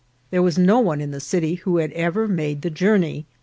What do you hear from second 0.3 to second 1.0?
There was no one